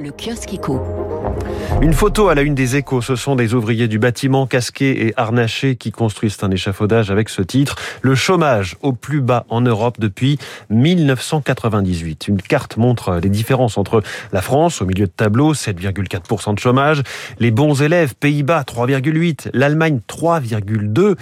[0.00, 0.82] Le kiosque éco.
[1.80, 5.14] Une photo à la une des échos, ce sont des ouvriers du bâtiment casqués et
[5.16, 7.76] harnachés qui construisent un échafaudage avec ce titre.
[8.02, 10.38] Le chômage au plus bas en Europe depuis
[10.70, 12.26] 1998.
[12.26, 14.02] Une carte montre les différences entre
[14.32, 17.02] la France, au milieu de tableau, 7,4% de chômage,
[17.38, 21.16] les bons élèves, Pays-Bas, 3,8%, l'Allemagne, 3,2%,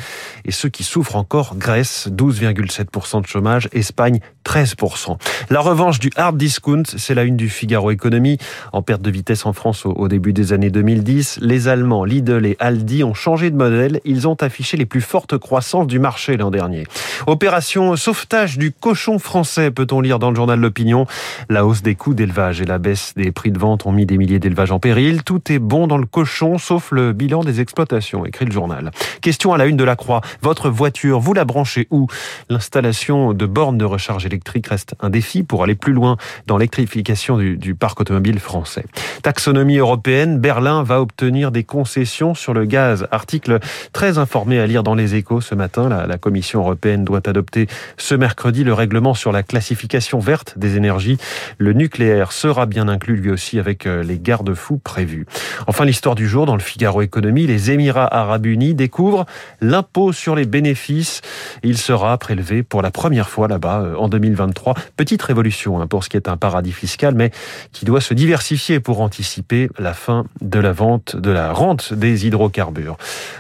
[0.46, 5.16] et ceux qui souffrent encore, Grèce, 12,7% de chômage, Espagne, 13%.
[5.50, 8.38] La revanche du hard discount, c'est la une du Figaro Économie,
[8.72, 11.38] en perte de vitesse en France au début des années 2010.
[11.42, 14.00] Les Allemands Lidl et Aldi ont changé de modèle.
[14.04, 16.86] Ils ont affiché les plus fortes croissances du marché l'an dernier.
[17.26, 21.06] Opération sauvetage du cochon français, peut-on lire dans le journal L'Opinion.
[21.48, 24.18] La hausse des coûts d'élevage et la baisse des prix de vente ont mis des
[24.18, 25.22] milliers d'élevages en péril.
[25.22, 28.90] Tout est bon dans le cochon, sauf le bilan des exploitations, écrit le journal.
[29.20, 30.20] Question à la une de la Croix.
[30.42, 32.06] Votre voiture, vous la branchez où?
[32.48, 37.38] L'installation de bornes de recharge électrique reste un défi pour aller plus loin dans l'électrification
[37.38, 38.84] du, du parc automobile français.
[39.22, 43.06] Taxonomie européenne, Berlin va obtenir des concessions sur le gaz.
[43.10, 43.60] Article
[43.92, 45.88] très informé à lire dans les échos ce matin.
[45.88, 50.76] La, la Commission européenne doit adopter ce mercredi le règlement sur la classification verte des
[50.76, 51.18] énergies.
[51.58, 55.26] Le nucléaire sera bien inclus lui aussi avec euh, les garde-fous prévus.
[55.66, 59.26] Enfin, l'histoire du jour dans le Figaro Économie, les Émirats arabes unis découvrent
[59.60, 61.20] l'impôt sur les bénéfices.
[61.62, 64.74] Il sera prélevé pour la première fois là-bas euh, en 2023.
[64.96, 67.30] Petite révolution hein, pour ce qui est un paradis fiscal, mais
[67.72, 72.26] qui doit se diversifier pour anticiper la fin de la vente, de la rente des
[72.26, 72.96] hydrocarbures.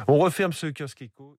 [0.08, 1.38] On referme ce kiosque éco.